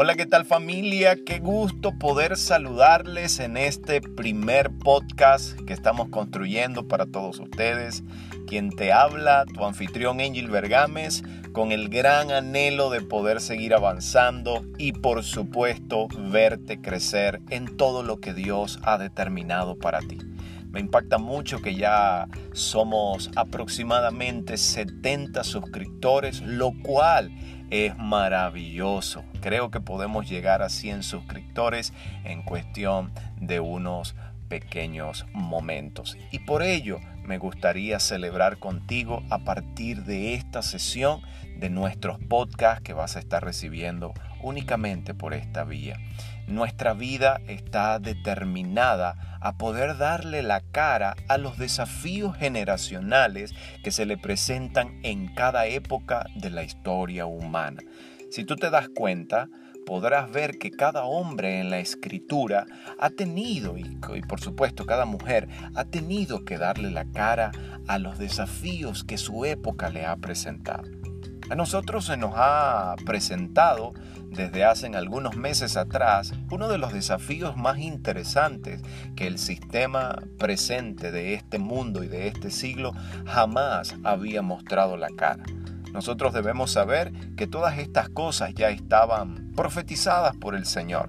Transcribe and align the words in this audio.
Hola, 0.00 0.14
¿qué 0.14 0.26
tal 0.26 0.44
familia? 0.44 1.24
Qué 1.24 1.40
gusto 1.40 1.90
poder 1.98 2.36
saludarles 2.36 3.40
en 3.40 3.56
este 3.56 4.00
primer 4.00 4.70
podcast 4.70 5.60
que 5.62 5.72
estamos 5.72 6.08
construyendo 6.08 6.86
para 6.86 7.06
todos 7.06 7.40
ustedes. 7.40 8.04
Quien 8.46 8.70
te 8.70 8.92
habla, 8.92 9.44
tu 9.52 9.64
anfitrión 9.64 10.20
Angel 10.20 10.50
Bergames, 10.50 11.24
con 11.50 11.72
el 11.72 11.88
gran 11.88 12.30
anhelo 12.30 12.90
de 12.90 13.00
poder 13.00 13.40
seguir 13.40 13.74
avanzando 13.74 14.64
y 14.78 14.92
por 14.92 15.24
supuesto 15.24 16.06
verte 16.30 16.80
crecer 16.80 17.40
en 17.50 17.76
todo 17.76 18.04
lo 18.04 18.20
que 18.20 18.34
Dios 18.34 18.78
ha 18.84 18.98
determinado 18.98 19.80
para 19.80 19.98
ti. 19.98 20.18
Me 20.70 20.78
impacta 20.78 21.18
mucho 21.18 21.60
que 21.60 21.74
ya 21.74 22.28
somos 22.52 23.32
aproximadamente 23.34 24.58
70 24.58 25.42
suscriptores, 25.42 26.40
lo 26.42 26.72
cual 26.84 27.32
es 27.70 27.96
maravilloso. 27.98 29.24
Creo 29.40 29.70
que 29.70 29.80
podemos 29.80 30.28
llegar 30.28 30.62
a 30.62 30.68
100 30.68 31.02
suscriptores 31.02 31.92
en 32.24 32.42
cuestión 32.42 33.12
de 33.40 33.60
unos 33.60 34.14
pequeños 34.48 35.26
momentos. 35.32 36.16
Y 36.32 36.40
por 36.40 36.62
ello 36.62 36.98
me 37.22 37.38
gustaría 37.38 38.00
celebrar 38.00 38.58
contigo 38.58 39.22
a 39.30 39.38
partir 39.40 40.04
de 40.04 40.34
esta 40.34 40.62
sesión 40.62 41.20
de 41.58 41.70
nuestros 41.70 42.18
podcasts 42.18 42.82
que 42.82 42.94
vas 42.94 43.16
a 43.16 43.18
estar 43.18 43.44
recibiendo 43.44 44.14
únicamente 44.42 45.12
por 45.12 45.34
esta 45.34 45.64
vía. 45.64 45.98
Nuestra 46.46 46.94
vida 46.94 47.40
está 47.46 47.98
determinada 47.98 49.38
a 49.40 49.58
poder 49.58 49.98
darle 49.98 50.42
la 50.42 50.62
cara 50.62 51.14
a 51.28 51.36
los 51.36 51.58
desafíos 51.58 52.36
generacionales 52.36 53.54
que 53.84 53.90
se 53.90 54.06
le 54.06 54.16
presentan 54.16 54.98
en 55.02 55.34
cada 55.34 55.66
época 55.66 56.26
de 56.34 56.50
la 56.50 56.62
historia 56.62 57.26
humana. 57.26 57.82
Si 58.30 58.44
tú 58.44 58.56
te 58.56 58.70
das 58.70 58.88
cuenta, 58.90 59.48
podrás 59.86 60.30
ver 60.30 60.58
que 60.58 60.70
cada 60.70 61.04
hombre 61.04 61.60
en 61.60 61.70
la 61.70 61.78
escritura 61.78 62.66
ha 62.98 63.08
tenido, 63.08 63.76
y, 63.78 63.84
por 64.28 64.40
supuesto 64.40 64.84
cada 64.84 65.06
mujer, 65.06 65.48
ha 65.74 65.84
tenido 65.86 66.44
que 66.44 66.58
darle 66.58 66.90
la 66.90 67.06
cara 67.06 67.52
a 67.86 67.98
los 67.98 68.18
desafíos 68.18 69.02
que 69.02 69.16
su 69.16 69.46
época 69.46 69.88
le 69.88 70.04
ha 70.04 70.16
presentado. 70.16 70.84
A 71.48 71.54
nosotros 71.54 72.04
se 72.04 72.18
nos 72.18 72.32
ha 72.36 72.96
presentado 73.06 73.94
desde 74.26 74.64
hace 74.64 74.88
algunos 74.88 75.36
meses 75.36 75.78
atrás 75.78 76.34
uno 76.50 76.68
de 76.68 76.76
los 76.76 76.92
desafíos 76.92 77.56
más 77.56 77.78
interesantes 77.78 78.82
que 79.16 79.26
el 79.26 79.38
sistema 79.38 80.22
presente 80.38 81.10
de 81.10 81.32
este 81.32 81.58
mundo 81.58 82.04
y 82.04 82.08
de 82.08 82.28
este 82.28 82.50
siglo 82.50 82.92
jamás 83.24 83.96
había 84.04 84.42
mostrado 84.42 84.98
la 84.98 85.08
cara. 85.08 85.44
Nosotros 85.92 86.32
debemos 86.32 86.70
saber 86.70 87.12
que 87.36 87.46
todas 87.46 87.78
estas 87.78 88.08
cosas 88.08 88.54
ya 88.54 88.70
estaban 88.70 89.52
profetizadas 89.54 90.36
por 90.36 90.54
el 90.54 90.66
Señor 90.66 91.08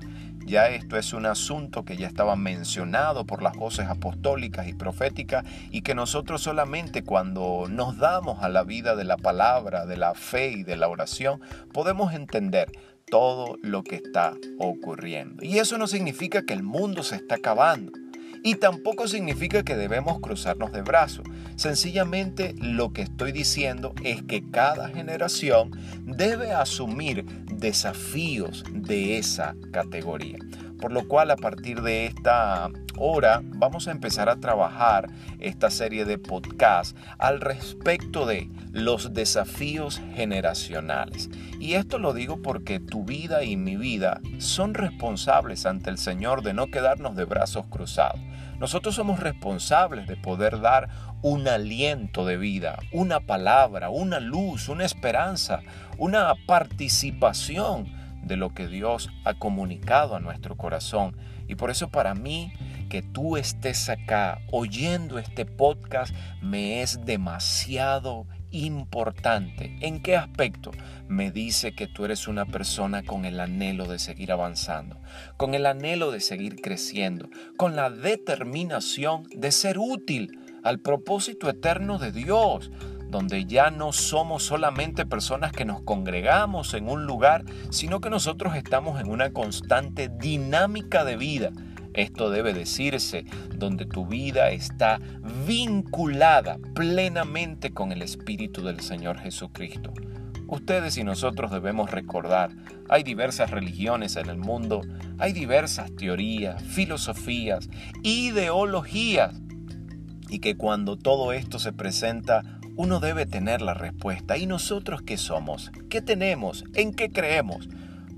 ya 0.49 0.69
esto 0.69 0.97
es 0.97 1.13
un 1.13 1.27
asunto 1.27 1.85
que 1.85 1.95
ya 1.95 2.07
estaba 2.07 2.35
mencionado 2.35 3.23
por 3.23 3.43
las 3.43 3.55
voces 3.55 3.85
apostólicas 3.87 4.67
y 4.67 4.73
proféticas 4.73 5.45
y 5.69 5.83
que 5.83 5.93
nosotros 5.93 6.41
solamente 6.41 7.03
cuando 7.03 7.67
nos 7.69 7.97
damos 7.99 8.41
a 8.41 8.49
la 8.49 8.63
vida 8.63 8.95
de 8.95 9.03
la 9.03 9.17
palabra, 9.17 9.85
de 9.85 9.95
la 9.95 10.15
fe 10.15 10.49
y 10.49 10.63
de 10.63 10.75
la 10.75 10.87
oración, 10.87 11.39
podemos 11.71 12.13
entender 12.13 12.71
todo 13.05 13.57
lo 13.61 13.83
que 13.83 13.97
está 13.97 14.33
ocurriendo. 14.57 15.43
Y 15.43 15.59
eso 15.59 15.77
no 15.77 15.85
significa 15.85 16.41
que 16.41 16.53
el 16.53 16.63
mundo 16.63 17.03
se 17.03 17.17
está 17.17 17.35
acabando. 17.35 17.91
Y 18.43 18.55
tampoco 18.55 19.07
significa 19.07 19.63
que 19.63 19.75
debemos 19.75 20.19
cruzarnos 20.19 20.71
de 20.71 20.81
brazos. 20.81 21.25
Sencillamente 21.55 22.55
lo 22.57 22.93
que 22.93 23.01
estoy 23.01 23.31
diciendo 23.31 23.93
es 24.03 24.23
que 24.23 24.49
cada 24.49 24.89
generación 24.89 25.71
debe 26.05 26.53
asumir 26.53 27.25
desafíos 27.59 28.63
de 28.71 29.17
esa 29.17 29.55
categoría. 29.71 30.37
Por 30.79 30.93
lo 30.93 31.07
cual 31.07 31.29
a 31.31 31.35
partir 31.35 31.81
de 31.81 32.05
esta 32.05 32.69
hora 32.97 33.41
vamos 33.43 33.87
a 33.87 33.91
empezar 33.91 34.29
a 34.29 34.39
trabajar 34.39 35.09
esta 35.39 35.69
serie 35.69 36.05
de 36.05 36.17
podcasts 36.17 36.95
al 37.17 37.41
respecto 37.41 38.25
de 38.25 38.49
los 38.71 39.13
desafíos 39.13 40.01
generacionales. 40.15 41.29
Y 41.59 41.73
esto 41.73 41.99
lo 41.99 42.13
digo 42.13 42.41
porque 42.41 42.79
tu 42.79 43.03
vida 43.03 43.43
y 43.43 43.57
mi 43.57 43.75
vida 43.75 44.21
son 44.37 44.73
responsables 44.73 45.65
ante 45.65 45.89
el 45.89 45.97
Señor 45.97 46.43
de 46.43 46.53
no 46.53 46.67
quedarnos 46.67 47.17
de 47.17 47.25
brazos 47.25 47.65
cruzados. 47.67 48.19
Nosotros 48.59 48.95
somos 48.95 49.19
responsables 49.19 50.05
de 50.07 50.17
poder 50.17 50.59
dar 50.59 50.89
un 51.21 51.47
aliento 51.47 52.25
de 52.25 52.37
vida, 52.37 52.77
una 52.91 53.21
palabra, 53.21 53.89
una 53.89 54.19
luz, 54.19 54.67
una 54.67 54.85
esperanza, 54.85 55.61
una 55.97 56.33
participación 56.45 57.87
de 58.23 58.35
lo 58.35 58.53
que 58.53 58.67
Dios 58.67 59.09
ha 59.23 59.35
comunicado 59.35 60.15
a 60.15 60.19
nuestro 60.19 60.57
corazón. 60.57 61.15
Y 61.47 61.55
por 61.55 61.71
eso 61.71 61.89
para 61.89 62.13
mí 62.13 62.51
que 62.89 63.01
tú 63.01 63.37
estés 63.37 63.87
acá 63.87 64.39
oyendo 64.51 65.19
este 65.19 65.45
podcast 65.45 66.13
me 66.41 66.81
es 66.81 67.05
demasiado 67.05 68.27
importante. 68.51 69.77
¿En 69.81 70.01
qué 70.01 70.17
aspecto? 70.17 70.71
Me 71.07 71.31
dice 71.31 71.73
que 71.73 71.87
tú 71.87 72.05
eres 72.05 72.27
una 72.27 72.45
persona 72.45 73.03
con 73.03 73.25
el 73.25 73.39
anhelo 73.39 73.85
de 73.85 73.99
seguir 73.99 74.31
avanzando, 74.31 74.97
con 75.37 75.53
el 75.53 75.65
anhelo 75.65 76.11
de 76.11 76.19
seguir 76.19 76.61
creciendo, 76.61 77.29
con 77.57 77.75
la 77.75 77.89
determinación 77.89 79.23
de 79.35 79.51
ser 79.51 79.77
útil 79.77 80.39
al 80.63 80.79
propósito 80.79 81.49
eterno 81.49 81.97
de 81.99 82.11
Dios, 82.11 82.71
donde 83.09 83.45
ya 83.45 83.71
no 83.71 83.91
somos 83.91 84.43
solamente 84.43 85.05
personas 85.05 85.51
que 85.51 85.65
nos 85.65 85.81
congregamos 85.81 86.73
en 86.75 86.87
un 86.89 87.05
lugar, 87.05 87.43
sino 87.71 88.01
que 88.01 88.09
nosotros 88.09 88.55
estamos 88.55 89.01
en 89.01 89.09
una 89.09 89.31
constante 89.31 90.09
dinámica 90.09 91.03
de 91.03 91.17
vida 91.17 91.51
esto 91.93 92.29
debe 92.29 92.53
decirse 92.53 93.25
donde 93.55 93.85
tu 93.85 94.05
vida 94.05 94.51
está 94.51 94.99
vinculada 95.47 96.57
plenamente 96.73 97.71
con 97.71 97.91
el 97.91 98.01
Espíritu 98.01 98.63
del 98.63 98.79
Señor 98.79 99.19
Jesucristo. 99.19 99.93
Ustedes 100.47 100.97
y 100.97 101.03
nosotros 101.03 101.51
debemos 101.51 101.91
recordar, 101.91 102.51
hay 102.89 103.03
diversas 103.03 103.51
religiones 103.51 104.15
en 104.15 104.29
el 104.29 104.37
mundo, 104.37 104.81
hay 105.19 105.31
diversas 105.31 105.95
teorías, 105.95 106.63
filosofías, 106.63 107.69
ideologías, 108.01 109.39
y 110.29 110.39
que 110.39 110.55
cuando 110.55 110.97
todo 110.97 111.33
esto 111.33 111.59
se 111.59 111.73
presenta, 111.73 112.43
uno 112.75 112.99
debe 112.99 113.25
tener 113.25 113.61
la 113.61 113.73
respuesta. 113.73 114.37
¿Y 114.37 114.45
nosotros 114.45 115.01
qué 115.01 115.17
somos? 115.17 115.71
¿Qué 115.89 116.01
tenemos? 116.01 116.63
¿En 116.75 116.93
qué 116.93 117.09
creemos? 117.09 117.67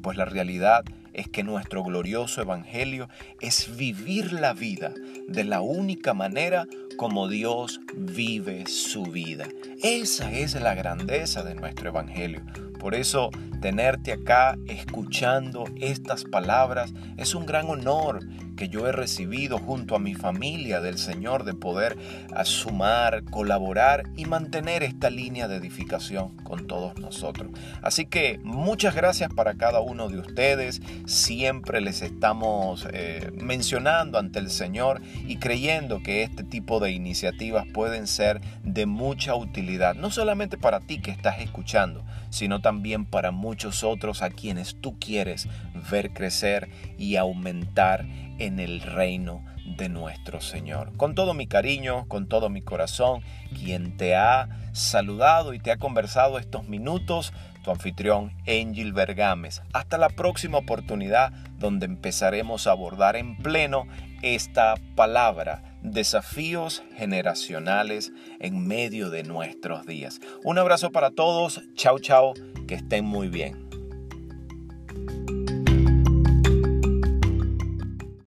Pues 0.01 0.17
la 0.17 0.25
realidad 0.25 0.83
es 1.13 1.27
que 1.27 1.43
nuestro 1.43 1.83
glorioso 1.83 2.41
Evangelio 2.41 3.09
es 3.39 3.75
vivir 3.75 4.33
la 4.33 4.53
vida 4.53 4.93
de 5.27 5.43
la 5.43 5.61
única 5.61 6.13
manera 6.13 6.67
como 6.97 7.27
Dios 7.27 7.81
vive 7.95 8.65
su 8.67 9.03
vida. 9.03 9.47
Esa 9.81 10.31
es 10.31 10.53
la 10.55 10.75
grandeza 10.75 11.43
de 11.43 11.55
nuestro 11.55 11.89
Evangelio. 11.89 12.41
Por 12.79 12.95
eso 12.95 13.29
tenerte 13.61 14.11
acá 14.11 14.57
escuchando 14.67 15.65
estas 15.79 16.23
palabras 16.23 16.93
es 17.17 17.35
un 17.35 17.45
gran 17.45 17.69
honor 17.69 18.19
que 18.61 18.69
yo 18.69 18.87
he 18.87 18.91
recibido 18.91 19.57
junto 19.57 19.95
a 19.95 19.99
mi 19.99 20.13
familia 20.13 20.81
del 20.81 20.99
Señor 20.99 21.45
de 21.45 21.55
poder 21.55 21.97
sumar, 22.43 23.23
colaborar 23.23 24.03
y 24.15 24.25
mantener 24.25 24.83
esta 24.83 25.09
línea 25.09 25.47
de 25.47 25.55
edificación 25.55 26.37
con 26.43 26.67
todos 26.67 26.95
nosotros. 26.99 27.49
Así 27.81 28.05
que 28.05 28.39
muchas 28.43 28.93
gracias 28.93 29.33
para 29.33 29.55
cada 29.55 29.79
uno 29.79 30.09
de 30.09 30.19
ustedes. 30.19 30.79
Siempre 31.07 31.81
les 31.81 32.03
estamos 32.03 32.87
eh, 32.93 33.31
mencionando 33.33 34.19
ante 34.19 34.37
el 34.37 34.51
Señor 34.51 35.01
y 35.27 35.37
creyendo 35.37 36.03
que 36.03 36.21
este 36.21 36.43
tipo 36.43 36.79
de 36.79 36.91
iniciativas 36.91 37.65
pueden 37.73 38.05
ser 38.05 38.41
de 38.63 38.85
mucha 38.85 39.33
utilidad, 39.33 39.95
no 39.95 40.11
solamente 40.11 40.59
para 40.59 40.81
ti 40.81 41.01
que 41.01 41.09
estás 41.09 41.41
escuchando, 41.41 42.03
sino 42.31 42.61
también 42.61 43.05
para 43.05 43.29
muchos 43.29 43.83
otros 43.83 44.23
a 44.23 44.31
quienes 44.31 44.81
tú 44.81 44.97
quieres 44.97 45.47
ver 45.91 46.11
crecer 46.11 46.69
y 46.97 47.17
aumentar 47.17 48.07
en 48.39 48.59
el 48.59 48.81
reino 48.81 49.45
de 49.77 49.89
nuestro 49.89 50.41
Señor. 50.41 50.95
Con 50.97 51.13
todo 51.13 51.33
mi 51.33 51.45
cariño, 51.45 52.07
con 52.07 52.27
todo 52.27 52.49
mi 52.49 52.61
corazón, 52.61 53.21
quien 53.53 53.97
te 53.97 54.15
ha 54.15 54.49
saludado 54.73 55.53
y 55.53 55.59
te 55.59 55.71
ha 55.71 55.77
conversado 55.77 56.39
estos 56.39 56.67
minutos, 56.67 57.33
tu 57.63 57.71
anfitrión 57.71 58.33
Angel 58.47 58.93
Bergames. 58.93 59.61
Hasta 59.73 59.97
la 59.97 60.09
próxima 60.09 60.57
oportunidad 60.57 61.31
donde 61.59 61.85
empezaremos 61.85 62.65
a 62.65 62.71
abordar 62.71 63.15
en 63.15 63.37
pleno 63.37 63.85
esta 64.21 64.75
palabra, 64.95 65.77
desafíos 65.81 66.83
generacionales 66.95 68.11
en 68.39 68.67
medio 68.67 69.09
de 69.09 69.23
nuestros 69.23 69.85
días. 69.85 70.19
Un 70.43 70.57
abrazo 70.57 70.91
para 70.91 71.11
todos, 71.11 71.61
chao 71.75 71.99
chao, 71.99 72.33
que 72.67 72.75
estén 72.75 73.05
muy 73.05 73.29
bien. 73.29 73.69